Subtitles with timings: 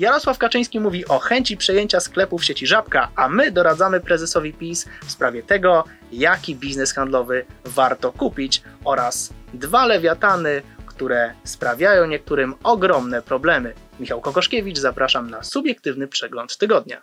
[0.00, 5.10] Jarosław Kaczyński mówi o chęci przejęcia sklepów sieci Żabka, a my doradzamy prezesowi PiS w
[5.10, 13.74] sprawie tego, jaki biznes handlowy warto kupić oraz dwa lewiatany, które sprawiają niektórym ogromne problemy.
[14.00, 17.02] Michał Kokoszkiewicz, zapraszam na subiektywny przegląd tygodnia.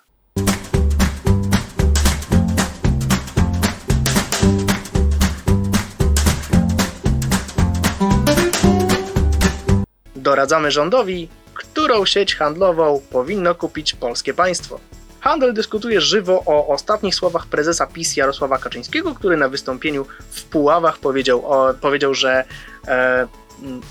[10.16, 14.80] Doradzamy rządowi, którą sieć handlową powinno kupić polskie państwo.
[15.20, 20.98] Handel dyskutuje żywo o ostatnich słowach prezesa PiS Jarosława Kaczyńskiego, który na wystąpieniu w Puławach
[20.98, 22.44] powiedział, o, powiedział że
[22.88, 23.28] e,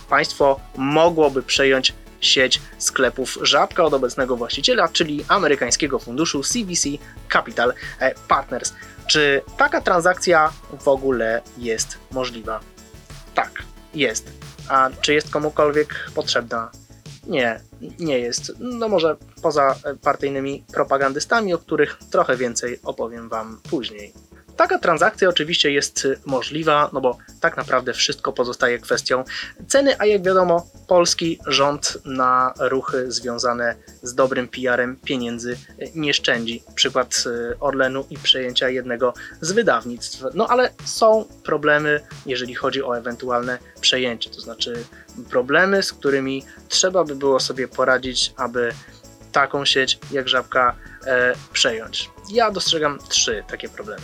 [0.09, 6.89] państwo mogłoby przejąć sieć sklepów Żabka od obecnego właściciela, czyli amerykańskiego funduszu CVC
[7.33, 8.75] Capital e, Partners.
[9.07, 12.61] Czy taka transakcja w ogóle jest możliwa?
[13.35, 13.63] Tak,
[13.95, 14.33] jest.
[14.69, 16.71] A czy jest komukolwiek potrzebna?
[17.27, 17.61] Nie,
[17.99, 18.53] nie jest.
[18.59, 24.13] No może poza partyjnymi propagandystami, o których trochę więcej opowiem Wam później.
[24.57, 29.25] Taka transakcja oczywiście jest możliwa, no bo tak naprawdę wszystko pozostaje kwestią
[29.69, 35.57] ceny, a jak wiadomo, polski rząd na ruchy związane z dobrym PR-em pieniędzy
[35.95, 36.63] nie szczędzi.
[36.75, 37.25] Przykład
[37.61, 40.25] Orlenu i przejęcia jednego z wydawnictw.
[40.35, 44.85] No ale są problemy, jeżeli chodzi o ewentualne przejęcie, to znaczy
[45.31, 48.73] problemy, z którymi trzeba by było sobie poradzić, aby
[49.33, 50.77] taką sieć jak Żabka
[51.07, 52.11] e, przejąć.
[52.33, 54.03] Ja dostrzegam trzy takie problemy.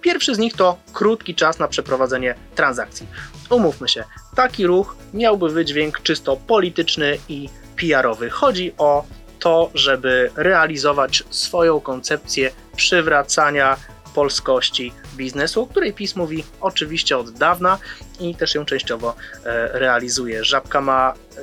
[0.00, 3.06] Pierwszy z nich to krótki czas na przeprowadzenie transakcji.
[3.50, 4.04] Umówmy się,
[4.36, 8.30] taki ruch miałby wydźwięk czysto polityczny i PR-owy.
[8.30, 9.04] Chodzi o
[9.38, 13.76] to, żeby realizować swoją koncepcję przywracania
[14.14, 17.78] polskości biznesu, o której PiS mówi oczywiście od dawna
[18.20, 20.44] i też ją częściowo e, realizuje.
[20.44, 21.40] Żabka ma e,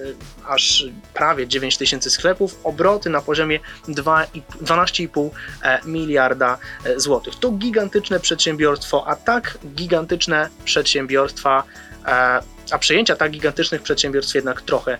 [0.47, 5.29] aż prawie 9 tysięcy sklepów, obroty na poziomie 12,5
[5.63, 6.57] e, miliarda
[6.95, 7.35] złotych.
[7.35, 11.63] To gigantyczne przedsiębiorstwo, a tak gigantyczne przedsiębiorstwa
[12.71, 14.97] a przejęcia tak gigantycznych przedsiębiorstw jednak trochę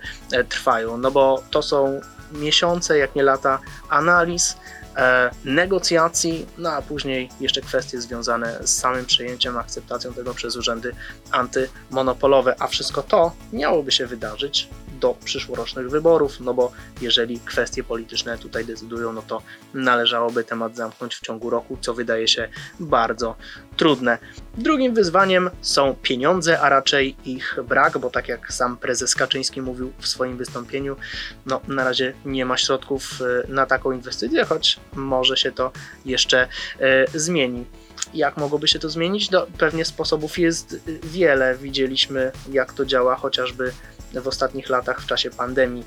[0.49, 2.01] trwają, no bo to są
[2.31, 4.57] miesiące, jak nie lata analiz,
[5.46, 10.96] negocjacji, no a później jeszcze kwestie związane z samym przejęciem, akceptacją tego przez urzędy
[11.31, 14.69] antymonopolowe, a wszystko to miałoby się wydarzyć
[15.00, 16.72] do przyszłorocznych wyborów, no bo
[17.02, 19.41] jeżeli kwestie polityczne tutaj decydują, no to
[19.74, 22.50] należałoby temat zamknąć w ciągu roku, co wydaje się
[22.80, 23.35] bardzo
[23.78, 24.18] trudne.
[24.58, 29.91] Drugim wyzwaniem są pieniądze, a raczej ich brak, bo tak jak sam prezes Kaczyński mówił
[30.00, 30.96] w swoim wystąpieniu,
[31.46, 35.72] no na razie nie ma środków e, na taką inwestycję, choć może się to
[36.06, 36.47] jeszcze
[36.79, 37.66] e, zmieni.
[38.13, 39.31] Jak mogłoby się to zmienić?
[39.31, 41.57] No, pewnie sposobów jest wiele.
[41.57, 43.72] Widzieliśmy, jak to działa chociażby
[44.13, 45.84] w ostatnich latach w czasie pandemii.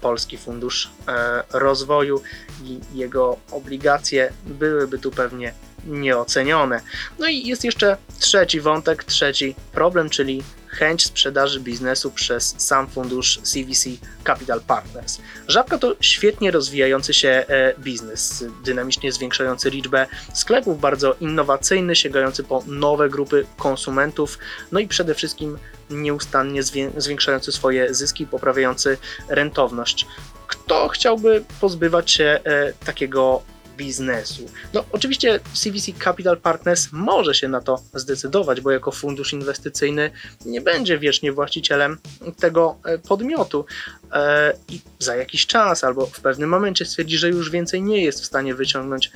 [0.00, 2.22] Polski Fundusz e, Rozwoju
[2.64, 6.80] i jego obligacje byłyby tu pewnie nieocenione.
[7.18, 13.40] No i jest jeszcze trzeci wątek, trzeci problem, czyli chęć sprzedaży biznesu przez sam fundusz
[13.42, 13.90] CVC
[14.24, 15.18] Capital Partners.
[15.48, 22.62] Żabka to świetnie rozwijający się e, biznes, dynamicznie zwiększający liczbę sklepów, bardzo innowacyjny, sięgający po
[22.66, 24.38] nowe grupy konsumentów,
[24.72, 25.58] no i przede wszystkim
[25.90, 26.62] nieustannie
[26.96, 30.06] zwiększający swoje zyski, poprawiający rentowność.
[30.46, 33.42] Kto chciałby pozbywać się e, takiego
[33.76, 34.46] biznesu.
[34.72, 40.10] No, oczywiście CVC Capital Partners może się na to zdecydować, bo jako fundusz inwestycyjny
[40.46, 41.98] nie będzie wiecznie właścicielem
[42.40, 43.64] tego e, podmiotu
[44.12, 48.22] e, i za jakiś czas albo w pewnym momencie stwierdzi, że już więcej nie jest
[48.22, 49.10] w stanie wyciągnąć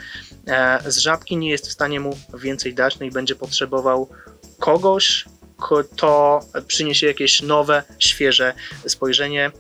[0.46, 4.08] e, z żabki, nie jest w stanie mu więcej dać, no i będzie potrzebował
[4.58, 5.24] kogoś,
[5.58, 8.54] kto przyniesie jakieś nowe, świeże
[8.86, 9.50] spojrzenie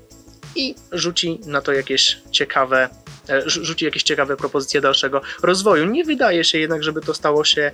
[0.56, 2.88] i rzuci na to jakieś ciekawe
[3.46, 5.86] rzuci jakieś ciekawe propozycje dalszego rozwoju.
[5.86, 7.72] Nie wydaje się jednak, żeby to stało się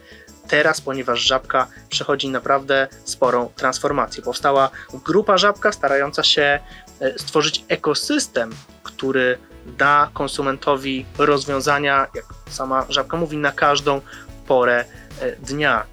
[0.49, 4.23] teraz, ponieważ Żabka przechodzi naprawdę sporą transformację.
[4.23, 4.71] Powstała
[5.05, 6.61] grupa Żabka starająca się
[7.01, 8.51] e, stworzyć ekosystem,
[8.83, 14.01] który da konsumentowi rozwiązania, jak sama Żabka mówi, na każdą
[14.47, 14.85] porę
[15.21, 15.87] e, dnia.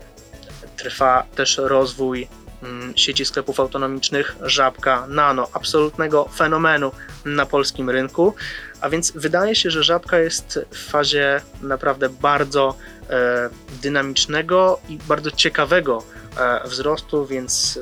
[0.78, 2.28] Trwa też rozwój
[2.64, 6.92] mm, sieci sklepów autonomicznych Żabka Nano, absolutnego fenomenu
[7.26, 8.34] na polskim rynku.
[8.82, 12.76] A więc wydaje się, że żabka jest w fazie naprawdę bardzo
[13.10, 13.50] e,
[13.82, 16.04] dynamicznego i bardzo ciekawego
[16.38, 17.80] e, wzrostu, więc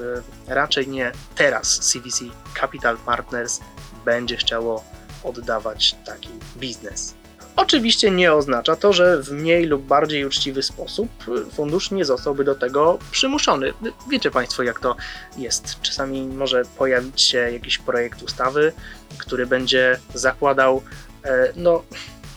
[0.47, 2.25] e, raczej nie teraz CVC
[2.59, 3.59] Capital Partners
[4.05, 4.83] będzie chciało
[5.23, 7.16] oddawać taki biznes.
[7.57, 11.09] Oczywiście nie oznacza to, że w mniej lub bardziej uczciwy sposób
[11.53, 13.73] fundusz nie zostałby do tego przymuszony.
[14.09, 14.95] Wiecie Państwo, jak to
[15.37, 15.81] jest.
[15.81, 18.73] Czasami może pojawić się jakiś projekt ustawy,
[19.17, 20.81] który będzie zakładał
[21.23, 21.83] e, no,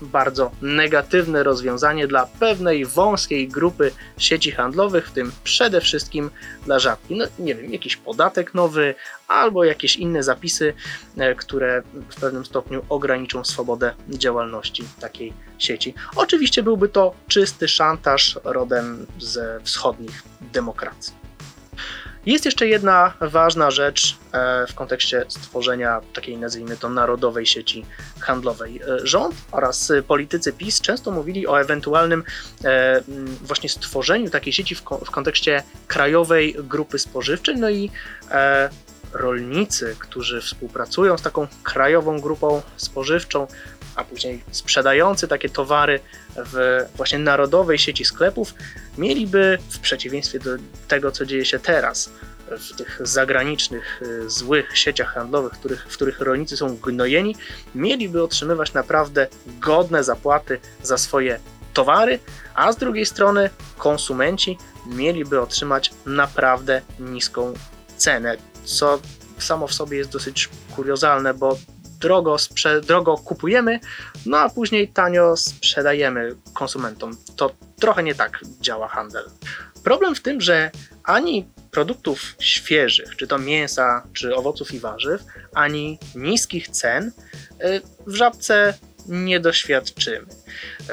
[0.02, 6.30] bardzo negatywne rozwiązanie dla pewnej wąskiej grupy sieci handlowych, w tym przede wszystkim
[6.64, 7.16] dla żabki.
[7.16, 8.94] No nie wiem, jakiś podatek nowy
[9.28, 10.74] albo jakieś inne zapisy,
[11.16, 15.94] e, które w pewnym stopniu ograniczą swobodę działalności takiej sieci.
[16.16, 21.19] Oczywiście byłby to czysty szantaż rodem ze wschodnich demokracji.
[22.26, 27.86] Jest jeszcze jedna ważna rzecz e, w kontekście stworzenia takiej, nazwijmy to, narodowej sieci
[28.20, 28.80] handlowej.
[28.82, 32.24] E, rząd oraz politycy PiS często mówili o ewentualnym
[32.64, 33.02] e,
[33.42, 37.90] właśnie stworzeniu takiej sieci w kontekście krajowej grupy spożywczej, no i
[39.12, 43.46] rolnicy, którzy współpracują z taką krajową grupą spożywczą,
[43.96, 46.00] a później sprzedający takie towary
[46.36, 48.54] w właśnie narodowej sieci sklepów,
[48.98, 50.50] mieliby w przeciwieństwie do
[50.88, 52.10] tego, co dzieje się teraz
[52.50, 57.36] w tych zagranicznych, y, złych sieciach handlowych, których, w których rolnicy są gnojeni,
[57.74, 61.40] mieliby otrzymywać naprawdę godne zapłaty za swoje
[61.74, 62.18] towary,
[62.54, 67.54] a z drugiej strony konsumenci mieliby otrzymać naprawdę niską
[67.96, 69.00] cenę, co
[69.38, 71.58] samo w sobie jest dosyć kuriozalne, bo
[72.00, 73.80] drogo, sprze- drogo kupujemy,
[74.26, 77.16] no a później tanio sprzedajemy konsumentom.
[77.36, 77.50] To
[77.80, 79.24] trochę nie tak działa handel.
[79.84, 80.70] Problem w tym, że
[81.04, 85.22] ani produktów świeżych, czy to mięsa, czy owoców i warzyw,
[85.54, 87.12] ani niskich cen
[87.64, 88.74] y, w żabce
[89.08, 90.26] nie doświadczymy.
[90.26, 90.86] Y,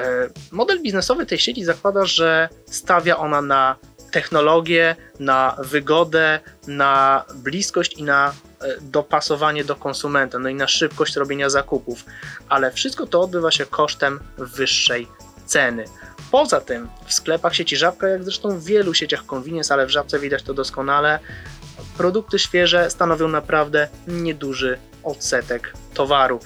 [0.52, 3.76] model biznesowy tej sieci zakłada, że stawia ona na
[4.12, 8.34] technologię, na wygodę, na bliskość i na
[8.82, 12.06] dopasowanie do konsumenta, no i na szybkość robienia zakupów,
[12.50, 15.08] ale wszystko to odbywa się kosztem wyższej
[15.46, 15.86] ceny.
[16.32, 20.20] Poza tym w sklepach sieci Żabka, jak zresztą w wielu sieciach convenience, ale w Żabce
[20.20, 21.20] widać to doskonale,
[21.98, 26.40] produkty świeże stanowią naprawdę nieduży odsetek towaru.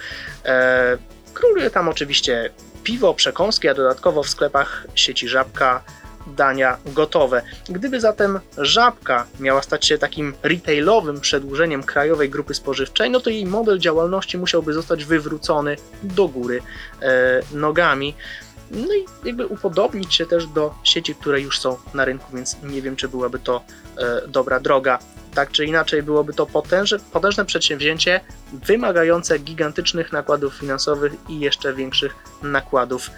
[0.46, 0.98] Eee,
[1.34, 2.50] króluje tam oczywiście
[2.84, 5.84] piwo, przekąski, a dodatkowo w sklepach sieci Żabka
[6.28, 7.42] dania gotowe.
[7.70, 13.46] Gdyby zatem Żabka miała stać się takim retailowym przedłużeniem krajowej grupy spożywczej, no to jej
[13.46, 16.62] model działalności musiałby zostać wywrócony do góry
[17.02, 18.16] e, nogami.
[18.72, 22.82] No i jakby upodobnić się też do sieci, które już są na rynku, więc nie
[22.82, 23.64] wiem, czy byłaby to
[23.98, 25.00] e, dobra droga.
[25.34, 28.22] Tak czy inaczej, byłoby to potężne, potężne przedsięwzięcie
[28.54, 33.10] wymagające gigantycznych nakładów finansowych i jeszcze większych nakładów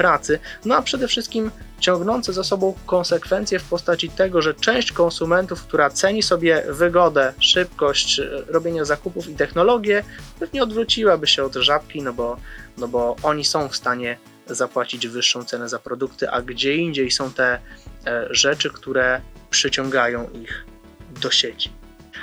[0.00, 1.50] pracy, no a przede wszystkim
[1.80, 8.20] ciągnące za sobą konsekwencje w postaci tego, że część konsumentów, która ceni sobie wygodę, szybkość
[8.20, 10.04] e, robienia zakupów i technologię,
[10.38, 12.36] pewnie odwróciłaby się od żabki, no bo,
[12.78, 17.32] no bo oni są w stanie zapłacić wyższą cenę za produkty, a gdzie indziej są
[17.32, 17.58] te
[18.06, 19.20] e, rzeczy, które
[19.50, 20.64] przyciągają ich
[21.22, 21.79] do sieci.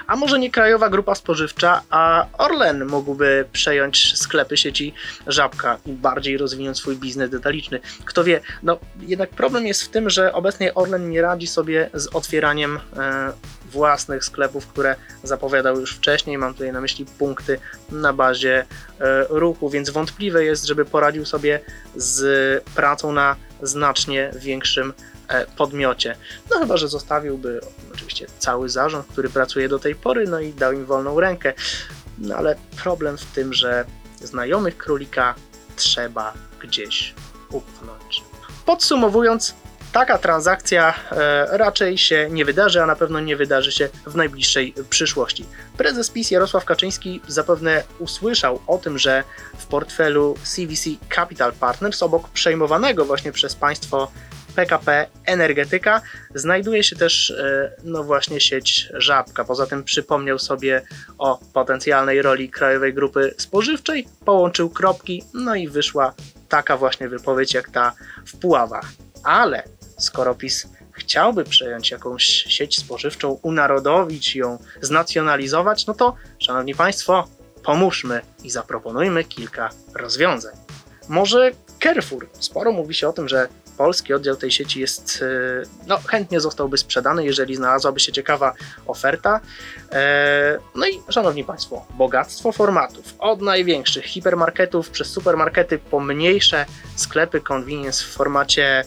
[0.08, 4.94] A może nie krajowa grupa spożywcza, a Orlen mógłby przejąć sklepy sieci
[5.28, 7.80] Żabka i bardziej rozwinąć swój biznes detaliczny.
[8.06, 12.08] Kto wie, no jednak problem jest w tym, że obecnie Orlen nie radzi sobie z
[12.16, 13.32] otwieraniem e,
[13.72, 16.38] własnych sklepów, które zapowiadał już wcześniej.
[16.38, 17.60] Mam tutaj na myśli punkty
[17.92, 18.66] na bazie
[19.00, 21.60] e, ruchu, więc wątpliwe jest, żeby poradził sobie
[21.96, 24.94] z pracą na znacznie większym
[25.28, 26.16] E, podmiocie.
[26.52, 27.62] No chyba, że zostawiłby
[28.08, 31.54] oczywiście cały zarząd, który pracuje do tej pory, no i dał im wolną rękę.
[32.18, 33.86] No ale problem w tym, że
[34.22, 35.36] znajomych królika
[35.76, 37.14] trzeba gdzieś
[37.52, 38.24] upchnąć.
[38.66, 39.56] Podsumowując,
[39.92, 44.74] taka transakcja e, raczej się nie wydarzy, a na pewno nie wydarzy się w najbliższej
[44.90, 45.46] przyszłości.
[45.78, 49.24] Prezes PiS Jarosław Kaczyński zapewne usłyszał o tym, że
[49.58, 54.12] w portfelu CVC Capital Partners obok przejmowanego właśnie przez państwo
[54.58, 56.02] PKP Energetyka
[56.36, 59.44] znajduje się też e, no właśnie sieć Żabka.
[59.44, 60.82] Poza tym przypomniał sobie
[61.18, 66.14] o potencjalnej roli Krajowej Grupy Spożywczej, połączył kropki, no i wyszła
[66.50, 67.94] taka właśnie wypowiedź jak ta
[68.26, 68.86] w Puławach.
[69.24, 69.64] Ale
[69.98, 77.28] skoro PiS chciałby przejąć jakąś sieć spożywczą, unarodowić ją, znacjonalizować, no to, szanowni państwo,
[77.64, 80.56] pomóżmy i zaproponujmy kilka rozwiązań.
[81.10, 81.52] Może
[81.84, 82.30] Carrefour.
[82.40, 86.78] Sporo mówi się o tym, że polski oddział tej sieci jest, e, no chętnie zostałby
[86.78, 88.54] sprzedany, jeżeli znalazłaby się ciekawa
[88.88, 89.40] oferta.
[89.92, 93.14] E, no i szanowni Państwo, bogactwo formatów.
[93.20, 96.66] Od największych hipermarketów przez supermarkety po mniejsze
[96.96, 98.86] sklepy convenience w formacie e,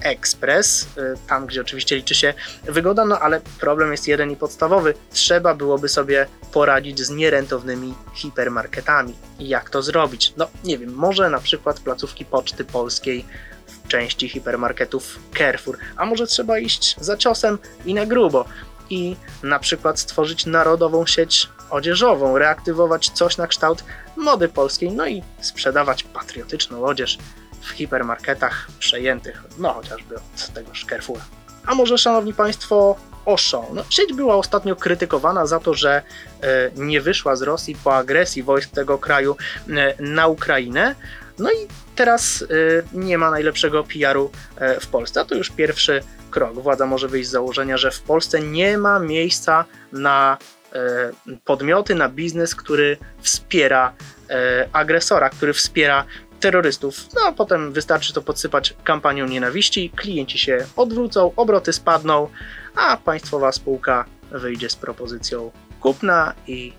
[0.00, 0.86] express,
[1.28, 4.94] tam gdzie oczywiście liczy się wygoda, no ale problem jest jeden i podstawowy.
[5.10, 9.14] Trzeba byłoby sobie poradzić z nierentownymi hipermarketami.
[9.38, 10.32] Jak to zrobić?
[10.36, 13.24] No nie wiem, może na przykład placówki Poczty Polskiej
[13.92, 18.44] części hipermarketów Carrefour, a może trzeba iść za ciosem i na grubo
[18.90, 23.84] i na przykład stworzyć narodową sieć odzieżową, reaktywować coś na kształt
[24.16, 27.18] mody polskiej, no i sprzedawać patriotyczną odzież
[27.60, 31.24] w hipermarketach przejętych, no chociażby od tego Carrefoura.
[31.66, 32.96] A może, szanowni państwo,
[33.26, 33.74] Auchan.
[33.74, 36.02] No, sieć była ostatnio krytykowana za to, że
[36.42, 39.36] e, nie wyszła z Rosji po agresji wojsk tego kraju
[39.68, 40.94] e, na Ukrainę.
[41.38, 41.56] No i
[41.96, 42.46] teraz e,
[42.98, 45.20] nie ma najlepszego PR-u e, w Polsce.
[45.20, 46.54] A to już pierwszy krok.
[46.54, 50.38] Władza może wyjść z założenia, że w Polsce nie ma miejsca na
[50.72, 51.10] e,
[51.44, 53.92] podmioty, na biznes, który wspiera
[54.30, 56.04] e, agresora, który wspiera
[56.40, 57.06] terrorystów.
[57.14, 62.28] No a potem wystarczy to podsypać kampanią nienawiści, klienci się odwrócą, obroty spadną,
[62.76, 66.72] a państwowa spółka wyjdzie z propozycją kupna i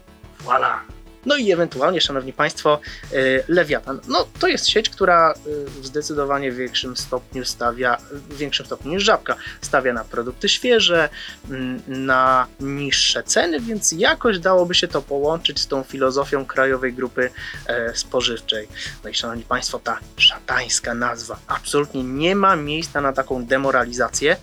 [0.45, 0.92] voilà.
[1.25, 2.79] No i ewentualnie, szanowni państwo,
[3.13, 3.99] y, Lewiatan.
[4.07, 9.03] No to jest sieć, która y, w zdecydowanie większym stopniu stawia, w większym stopniu niż
[9.03, 11.09] żabka, stawia na produkty świeże,
[11.49, 17.29] mm, na niższe ceny, więc jakoś dałoby się to połączyć z tą filozofią Krajowej Grupy
[17.67, 18.67] e, Spożywczej.
[19.03, 24.37] No i szanowni państwo, ta szatańska nazwa absolutnie nie ma miejsca na taką demoralizację e,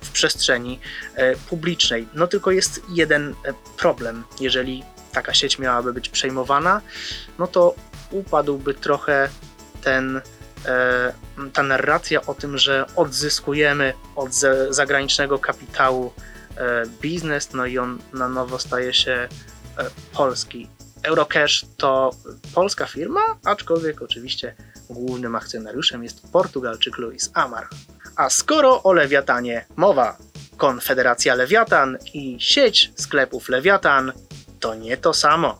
[0.00, 0.80] w przestrzeni
[1.14, 2.08] e, publicznej.
[2.14, 3.34] No tylko jest jeden
[3.76, 6.80] problem, jeżeli taka sieć miałaby być przejmowana,
[7.38, 7.74] no to
[8.10, 9.28] upadłby trochę
[9.82, 10.20] ten,
[10.66, 11.12] e,
[11.52, 14.32] ta narracja o tym, że odzyskujemy od
[14.70, 16.12] zagranicznego kapitału
[16.56, 19.28] e, biznes, no i on na nowo staje się e,
[20.12, 20.68] polski.
[21.02, 22.10] Eurocash to
[22.54, 24.54] polska firma, aczkolwiek oczywiście
[24.90, 27.68] głównym akcjonariuszem jest Portugalczyk Luis Amar.
[28.16, 30.16] A skoro o Lewiatanie mowa,
[30.56, 34.12] Konfederacja Lewiatan i sieć sklepów Lewiatan
[34.60, 35.58] to nie to samo.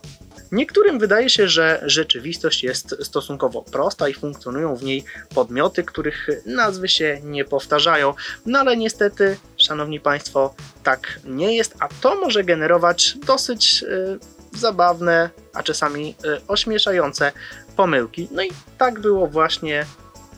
[0.51, 5.03] Niektórym wydaje się, że rzeczywistość jest stosunkowo prosta i funkcjonują w niej
[5.35, 8.13] podmioty, których nazwy się nie powtarzają,
[8.45, 14.19] no ale niestety, szanowni państwo, tak nie jest, a to może generować dosyć y,
[14.59, 17.31] zabawne, a czasami y, ośmieszające
[17.75, 18.27] pomyłki.
[18.31, 19.85] No i tak było właśnie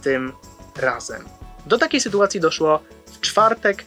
[0.01, 0.34] tym
[0.77, 1.25] razem.
[1.65, 3.86] Do takiej sytuacji doszło w czwartek,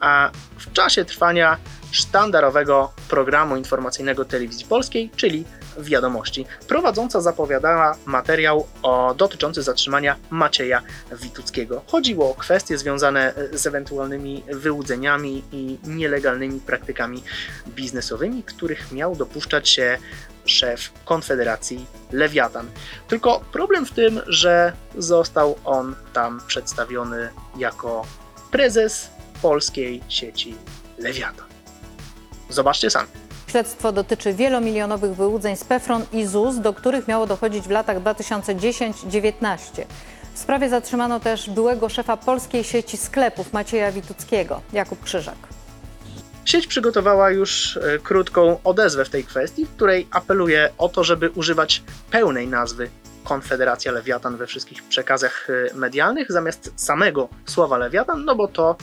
[0.00, 1.58] a w czasie trwania
[1.90, 5.44] sztandarowego programu informacyjnego telewizji polskiej, czyli
[5.78, 6.46] Wiadomości.
[6.68, 11.82] Prowadząca zapowiadała materiał o, dotyczący zatrzymania Macieja Wituckiego.
[11.86, 17.22] Chodziło o kwestie związane z ewentualnymi wyłudzeniami i nielegalnymi praktykami
[17.68, 19.98] biznesowymi, których miał dopuszczać się
[20.44, 22.66] szef Konfederacji Lewiatan.
[23.08, 27.28] Tylko problem w tym, że został on tam przedstawiony
[27.58, 28.06] jako
[28.50, 29.10] prezes
[29.42, 30.54] polskiej sieci
[30.98, 31.55] Lewiatan.
[32.50, 33.08] Zobaczcie sami.
[33.46, 39.84] Śledztwo dotyczy wielomilionowych wyłudzeń z PEFRON i ZUS, do których miało dochodzić w latach 2010-19.
[40.34, 45.36] W sprawie zatrzymano też byłego szefa polskiej sieci sklepów Macieja Wituckiego, Jakub Krzyżak.
[46.44, 51.30] Sieć przygotowała już e, krótką odezwę w tej kwestii, w której apeluje o to, żeby
[51.30, 52.90] używać pełnej nazwy
[53.24, 58.76] Konfederacja Lewiatan we wszystkich przekazach e, medialnych zamiast samego słowa Lewiatan, no bo to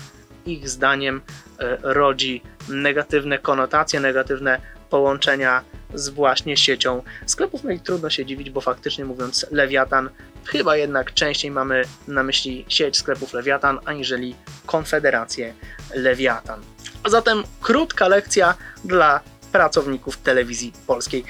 [0.46, 1.22] ich zdaniem
[1.60, 4.60] e, rodzi negatywne konotacje, negatywne
[4.90, 5.62] połączenia
[5.94, 7.64] z właśnie siecią sklepów.
[7.64, 10.10] No i trudno się dziwić, bo faktycznie mówiąc Lewiatan,
[10.46, 14.36] chyba jednak częściej mamy na myśli sieć sklepów Lewiatan, aniżeli
[14.66, 15.54] Konfederację
[15.96, 16.62] Lewiatan.
[17.04, 19.20] A zatem krótka lekcja dla
[19.52, 21.24] pracowników telewizji polskiej.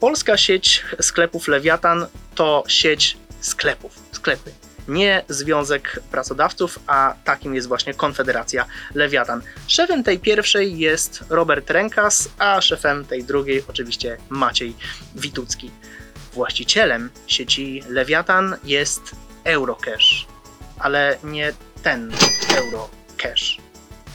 [0.00, 7.94] Polska sieć sklepów Lewiatan to sieć sklepów, sklepy nie Związek Pracodawców, a takim jest właśnie
[7.94, 9.42] Konfederacja Lewiatan.
[9.66, 14.76] Szefem tej pierwszej jest Robert Rękas, a szefem tej drugiej oczywiście Maciej
[15.14, 15.70] Witucki.
[16.32, 19.02] Właścicielem sieci Lewiatan jest
[19.44, 20.26] Eurocash,
[20.78, 21.52] ale nie
[21.82, 22.12] ten
[22.56, 23.67] Eurocash.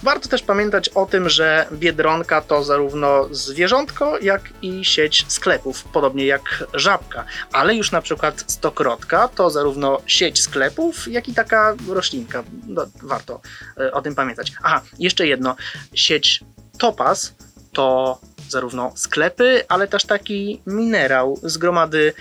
[0.03, 6.25] Warto też pamiętać o tym, że Biedronka to zarówno zwierzątko, jak i sieć sklepów, podobnie
[6.25, 7.25] jak żabka.
[7.51, 12.43] Ale już na przykład stokrotka to zarówno sieć sklepów, jak i taka roślinka.
[12.67, 13.41] No, warto
[13.77, 14.53] e, o tym pamiętać.
[14.63, 15.55] Aha, jeszcze jedno.
[15.93, 16.43] Sieć
[16.77, 17.35] Topaz
[17.73, 18.17] to
[18.49, 22.13] zarówno sklepy, ale też taki minerał z gromady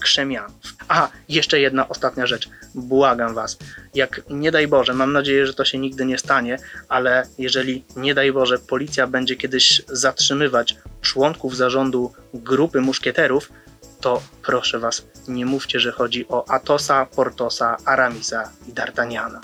[0.00, 0.54] krzemianów.
[0.88, 2.48] Aha, jeszcze jedna ostatnia rzecz.
[2.74, 3.58] Błagam Was,
[3.94, 8.14] jak nie daj Boże, mam nadzieję, że to się nigdy nie stanie, ale jeżeli nie
[8.14, 13.52] daj Boże policja będzie kiedyś zatrzymywać członków zarządu grupy muszkieterów,
[14.00, 19.40] to proszę Was, nie mówcie, że chodzi o Atosa, Portosa, Aramisa i D'Artagnana.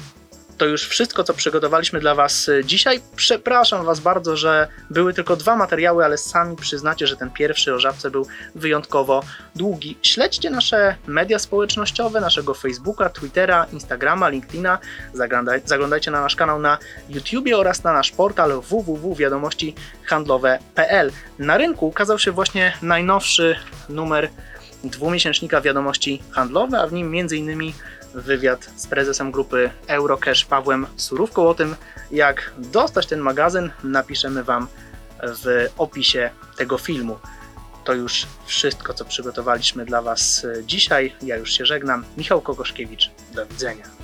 [0.60, 3.00] To już wszystko, co przygotowaliśmy dla Was y, dzisiaj.
[3.16, 7.78] Przepraszam Was bardzo, że były tylko dwa materiały, ale sami przyznacie, że ten pierwszy o
[7.78, 9.22] żabce był wyjątkowo
[9.56, 9.98] długi.
[10.02, 14.78] Śledźcie nasze media społecznościowe, naszego Facebooka, Twittera, Instagrama, LinkedIna.
[15.12, 21.12] Zaglądaj, zaglądajcie na nasz kanał na YouTubie oraz na nasz portal www.wiadomościhandlowe.pl.
[21.38, 23.56] Na rynku ukazał się właśnie najnowszy
[23.88, 24.30] numer
[24.84, 27.72] dwumiesięcznika Wiadomości Handlowe, a w nim m.in.
[28.14, 31.48] wywiad z prezesem grupy Eurocash Pawłem Surówką.
[31.48, 31.76] O tym,
[32.10, 34.68] jak dostać ten magazyn, napiszemy Wam
[35.22, 37.18] w opisie tego filmu.
[37.84, 41.14] To już wszystko, co przygotowaliśmy dla Was dzisiaj.
[41.22, 42.04] Ja już się żegnam.
[42.16, 43.10] Michał Kokoszkiewicz.
[43.34, 43.99] Do widzenia.